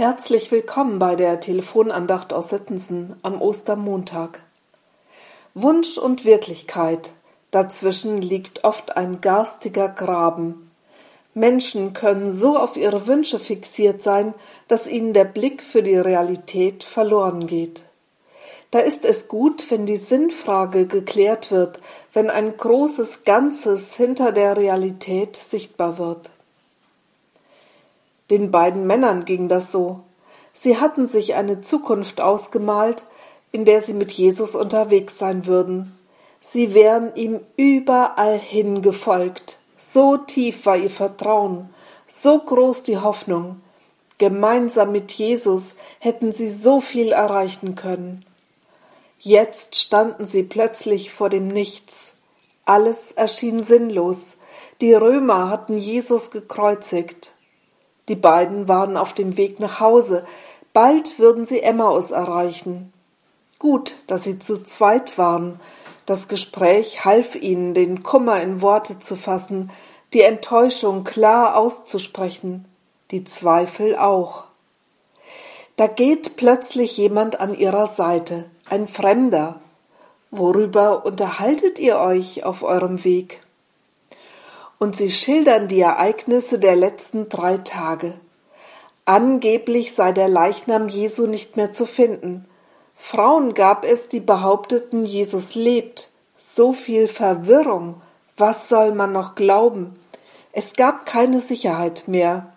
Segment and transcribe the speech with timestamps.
[0.00, 4.40] Herzlich willkommen bei der Telefonandacht aus Sittensen am Ostermontag.
[5.52, 7.12] Wunsch und Wirklichkeit,
[7.50, 10.70] dazwischen liegt oft ein garstiger Graben.
[11.34, 14.32] Menschen können so auf ihre Wünsche fixiert sein,
[14.68, 17.82] dass ihnen der Blick für die Realität verloren geht.
[18.70, 21.78] Da ist es gut, wenn die Sinnfrage geklärt wird,
[22.14, 26.30] wenn ein großes Ganzes hinter der Realität sichtbar wird.
[28.30, 30.00] Den beiden Männern ging das so.
[30.52, 33.04] Sie hatten sich eine Zukunft ausgemalt,
[33.52, 35.98] in der sie mit Jesus unterwegs sein würden.
[36.40, 39.58] Sie wären ihm überall hin gefolgt.
[39.76, 41.70] So tief war ihr Vertrauen,
[42.06, 43.60] so groß die Hoffnung.
[44.18, 48.24] Gemeinsam mit Jesus hätten sie so viel erreichen können.
[49.18, 52.12] Jetzt standen sie plötzlich vor dem Nichts.
[52.64, 54.36] Alles erschien sinnlos.
[54.80, 57.19] Die Römer hatten Jesus gekreuzigt.
[58.10, 60.24] Die beiden waren auf dem Weg nach Hause.
[60.72, 62.92] Bald würden sie Emmaus erreichen.
[63.60, 65.60] Gut, dass sie zu zweit waren.
[66.06, 69.70] Das Gespräch half ihnen, den Kummer in Worte zu fassen,
[70.12, 72.64] die Enttäuschung klar auszusprechen,
[73.12, 74.42] die Zweifel auch.
[75.76, 79.60] Da geht plötzlich jemand an ihrer Seite, ein Fremder.
[80.32, 83.40] Worüber unterhaltet ihr euch auf eurem Weg?
[84.80, 88.14] Und sie schildern die Ereignisse der letzten drei Tage.
[89.04, 92.46] Angeblich sei der Leichnam Jesu nicht mehr zu finden.
[92.96, 96.10] Frauen gab es, die behaupteten, Jesus lebt.
[96.36, 98.00] So viel Verwirrung.
[98.36, 99.96] Was soll man noch glauben?
[100.52, 102.52] Es gab keine Sicherheit mehr.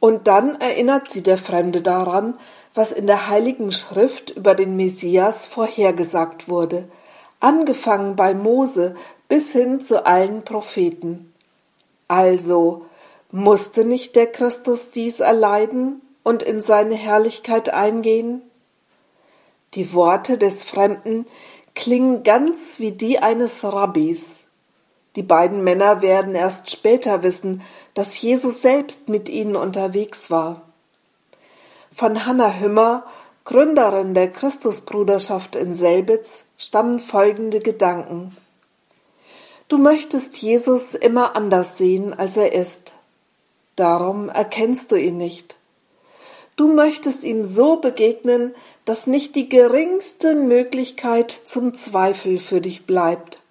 [0.00, 2.38] Und dann erinnert sie der Fremde daran,
[2.74, 6.88] was in der heiligen Schrift über den Messias vorhergesagt wurde,
[7.40, 8.96] angefangen bei Mose
[9.34, 11.34] bis hin zu allen Propheten.
[12.06, 12.86] Also
[13.32, 18.42] musste nicht der Christus dies erleiden und in seine Herrlichkeit eingehen?
[19.74, 21.26] Die Worte des Fremden
[21.74, 24.44] klingen ganz wie die eines Rabbis.
[25.16, 27.60] Die beiden Männer werden erst später wissen,
[27.94, 30.62] dass Jesus selbst mit ihnen unterwegs war.
[31.90, 33.02] Von Hannah Hümmer,
[33.42, 38.36] Gründerin der Christusbruderschaft in Selbitz, stammen folgende Gedanken.
[39.74, 42.92] Du möchtest Jesus immer anders sehen, als er ist.
[43.74, 45.56] Darum erkennst du ihn nicht.
[46.54, 48.54] Du möchtest ihm so begegnen,
[48.84, 53.42] dass nicht die geringste Möglichkeit zum Zweifel für dich bleibt.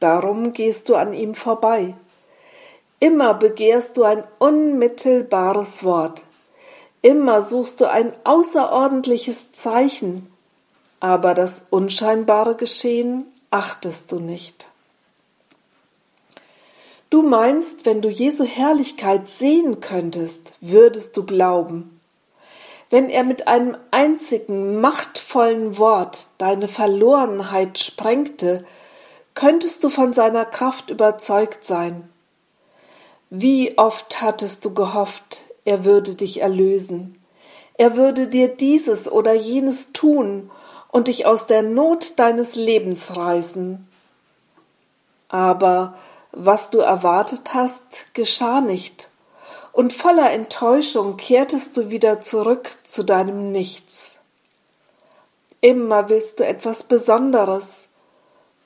[0.00, 1.94] Darum gehst du an ihm vorbei.
[3.00, 6.24] Immer begehrst du ein unmittelbares Wort.
[7.00, 10.30] Immer suchst du ein außerordentliches Zeichen.
[11.00, 14.66] Aber das unscheinbare Geschehen achtest du nicht.
[17.10, 22.00] Du meinst, wenn du Jesu Herrlichkeit sehen könntest, würdest du glauben.
[22.90, 28.64] Wenn er mit einem einzigen machtvollen Wort deine Verlorenheit sprengte,
[29.34, 32.08] könntest du von seiner Kraft überzeugt sein.
[33.30, 37.20] Wie oft hattest du gehofft, er würde dich erlösen,
[37.76, 40.50] er würde dir dieses oder jenes tun
[40.92, 43.88] und dich aus der Not deines Lebens reißen.
[45.28, 45.96] Aber
[46.34, 49.08] was du erwartet hast, geschah nicht,
[49.72, 54.16] und voller Enttäuschung kehrtest du wieder zurück zu deinem Nichts.
[55.60, 57.88] Immer willst du etwas Besonderes,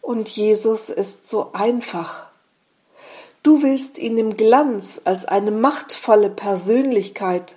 [0.00, 2.28] und Jesus ist so einfach.
[3.42, 7.56] Du willst ihn im Glanz als eine machtvolle Persönlichkeit,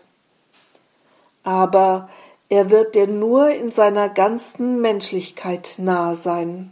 [1.44, 2.10] aber
[2.50, 6.72] er wird dir nur in seiner ganzen Menschlichkeit nahe sein.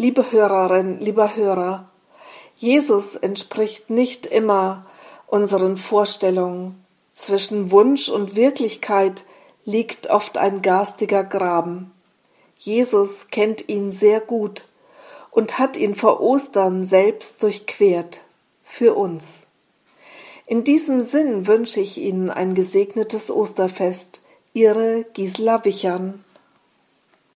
[0.00, 1.90] Liebe Hörerin, lieber Hörer,
[2.54, 4.86] Jesus entspricht nicht immer
[5.26, 6.84] unseren Vorstellungen.
[7.14, 9.24] Zwischen Wunsch und Wirklichkeit
[9.64, 11.90] liegt oft ein garstiger Graben.
[12.60, 14.68] Jesus kennt ihn sehr gut
[15.32, 18.20] und hat ihn vor Ostern selbst durchquert.
[18.62, 19.40] Für uns.
[20.46, 24.20] In diesem Sinn wünsche ich Ihnen ein gesegnetes Osterfest.
[24.52, 26.22] Ihre Gisela Wichern.